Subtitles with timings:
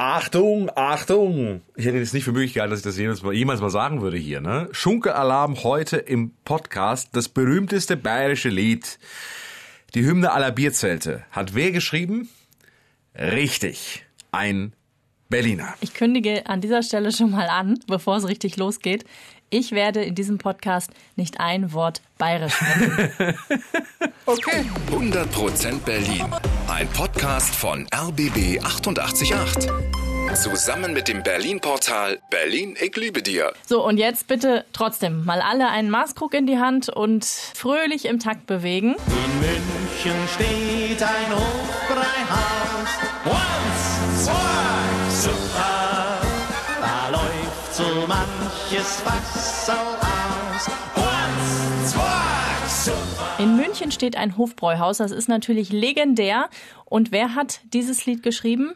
[0.00, 1.60] Achtung, Achtung!
[1.74, 4.00] Ich hätte jetzt nicht für möglich gehalten, dass ich das jemals mal, jemals mal sagen
[4.00, 4.68] würde hier, ne?
[4.70, 7.08] Schunke-Alarm heute im Podcast.
[7.16, 9.00] Das berühmteste bayerische Lied.
[9.96, 11.24] Die Hymne aller Bierzelte.
[11.32, 12.28] Hat wer geschrieben?
[13.16, 14.06] Richtig.
[14.30, 14.72] Ein
[15.30, 15.74] Berliner.
[15.80, 19.04] Ich kündige an dieser Stelle schon mal an, bevor es richtig losgeht.
[19.50, 23.34] Ich werde in diesem Podcast nicht ein Wort bayerisch sprechen.
[24.26, 24.62] Okay.
[24.92, 26.22] 100% Berlin.
[26.68, 29.32] Ein Podcast von RBB 888.
[30.34, 33.54] Zusammen mit dem Berlin-Portal Berlin, ich liebe dir.
[33.66, 38.18] So, und jetzt bitte trotzdem mal alle einen Maßkrug in die Hand und fröhlich im
[38.18, 38.96] Takt bewegen.
[39.06, 42.90] In München steht ein Hofbräuhaus.
[43.24, 45.77] Once, zwei, super.
[48.88, 50.70] Manches Wasser aus.
[50.96, 53.42] Once, zwei, super.
[53.42, 56.48] In München steht ein Hofbräuhaus, das ist natürlich legendär.
[56.84, 58.72] Und wer hat dieses Lied geschrieben?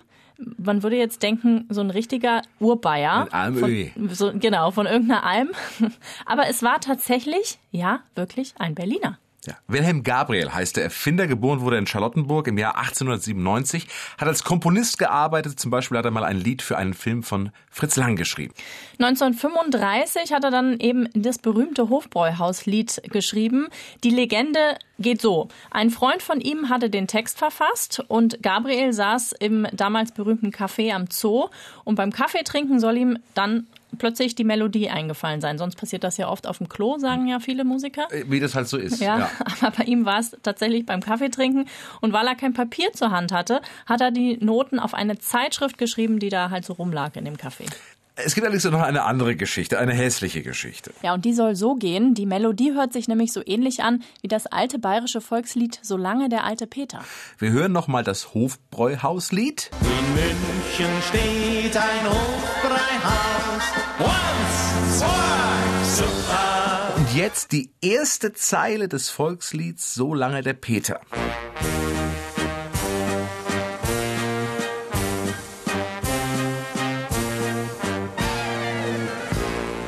[0.58, 3.28] Man würde jetzt denken, so ein richtiger Urbayer.
[3.30, 3.92] Almöhi.
[3.94, 5.50] Von, so, genau, von irgendeiner Alm.
[6.26, 9.18] Aber es war tatsächlich, ja, wirklich ein Berliner.
[9.44, 9.54] Ja.
[9.66, 14.98] Wilhelm Gabriel heißt der Erfinder, geboren wurde in Charlottenburg im Jahr 1897, hat als Komponist
[14.98, 18.54] gearbeitet, zum Beispiel hat er mal ein Lied für einen Film von Fritz Lang geschrieben.
[19.00, 23.66] 1935 hat er dann eben das berühmte Hofbräuhauslied geschrieben.
[24.04, 25.48] Die Legende geht so.
[25.72, 30.92] Ein Freund von ihm hatte den Text verfasst und Gabriel saß im damals berühmten Café
[30.92, 31.48] am Zoo
[31.82, 33.66] und beim Kaffeetrinken soll ihm dann
[33.98, 35.58] plötzlich die Melodie eingefallen sein.
[35.58, 38.08] Sonst passiert das ja oft auf dem Klo, sagen ja viele Musiker.
[38.10, 39.00] Äh, Wie das halt so ist.
[39.00, 41.68] Ja, aber bei ihm war es tatsächlich beim Kaffeetrinken.
[42.00, 45.78] Und weil er kein Papier zur Hand hatte, hat er die Noten auf eine Zeitschrift
[45.78, 47.64] geschrieben, die da halt so rumlag in dem Café.
[48.14, 50.92] Es gibt allerdings noch eine andere Geschichte, eine hässliche Geschichte.
[51.02, 52.12] Ja, und die soll so gehen.
[52.14, 56.44] Die Melodie hört sich nämlich so ähnlich an wie das alte bayerische Volkslied Solange der
[56.44, 57.02] alte Peter.
[57.38, 59.70] Wir hören nochmal das Hofbräuhauslied.
[59.80, 63.62] In München steht ein Hofbräuhaus.
[63.98, 66.94] Once, zwei, super.
[66.96, 71.00] Und jetzt die erste Zeile des Volkslieds So lange der Peter.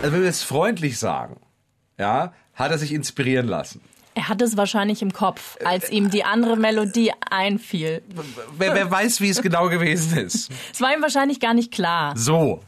[0.04, 1.40] Also wenn wir es freundlich sagen,
[1.98, 3.80] ja, hat er sich inspirieren lassen.
[4.14, 8.02] Er hat es wahrscheinlich im Kopf, als ihm die andere Melodie einfiel.
[8.58, 10.52] Wer, wer weiß, wie es genau gewesen ist.
[10.70, 12.14] Es war ihm wahrscheinlich gar nicht klar.
[12.18, 12.62] So.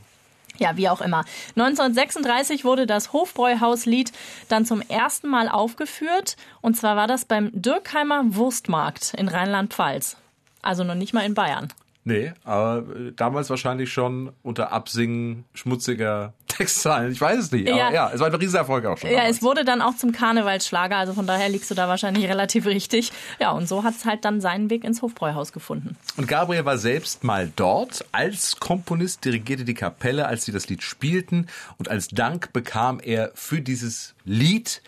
[0.57, 1.27] Ja, wie auch immer.
[1.57, 4.13] 1936 wurde das Hofbräuhauslied
[4.49, 6.39] dann zum ersten Mal aufgeführt.
[6.63, 10.17] Und zwar war das beim Dürkheimer Wurstmarkt in Rheinland-Pfalz.
[10.63, 11.69] Also noch nicht mal in Bayern.
[12.07, 17.13] Nee, aber äh, damals wahrscheinlich schon unter Absingen schmutziger Textzeilen.
[17.13, 17.69] Ich weiß es nicht.
[17.69, 17.93] Aber Ja.
[17.93, 19.11] ja, es war ein Riesenerfolg auch schon.
[19.11, 19.37] Ja, damals.
[19.37, 23.13] es wurde dann auch zum Karnevalsschlager, also von daher liegst du da wahrscheinlich relativ richtig.
[23.41, 25.97] Ja, und so hat es halt dann seinen Weg ins Hofbräuhaus gefunden.
[26.17, 30.83] Und Gabriel war selbst mal dort als Komponist, dirigierte die Kapelle, als sie das Lied
[30.83, 31.47] spielten.
[31.79, 34.83] Und als Dank bekam er für dieses Lied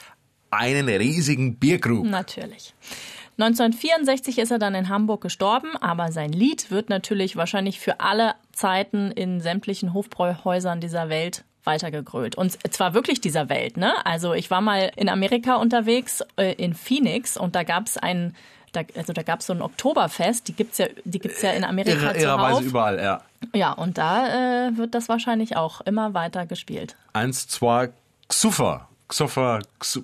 [0.51, 2.05] einen riesigen Bierkrug.
[2.07, 2.75] Natürlich.
[3.41, 8.35] 1964 ist er dann in Hamburg gestorben, aber sein Lied wird natürlich wahrscheinlich für alle
[8.53, 12.35] Zeiten in sämtlichen Hofbräuhäusern dieser Welt weitergegrölt.
[12.35, 13.93] Und zwar wirklich dieser Welt, ne?
[14.05, 18.35] Also ich war mal in Amerika unterwegs, äh, in Phoenix, und da gab's ein,
[18.73, 22.11] da, also da gab's so ein Oktoberfest, die gibt's ja, die gibt's ja in Amerika
[22.13, 23.21] Irre, irrerweise überall, ja.
[23.55, 26.97] Ja, und da äh, wird das wahrscheinlich auch immer weiter gespielt.
[27.13, 27.91] Eins, zwei,
[28.29, 28.89] Xuffer.
[29.09, 30.03] Xuffer, Xu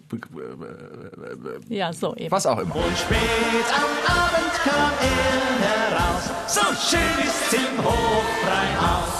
[1.68, 2.30] Ja, so eben.
[2.30, 2.74] was auch immer.
[2.76, 5.34] Und spät am Abend kam er
[5.68, 6.24] heraus.
[6.46, 9.13] So schön ist's im Hofbräuhaus.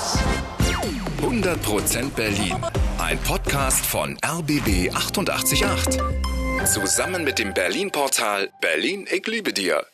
[1.45, 2.57] 100% Berlin.
[2.97, 6.01] Ein Podcast von RBB 888.
[6.65, 9.85] Zusammen mit dem Berlin-Portal Berlin, ich liebe dir.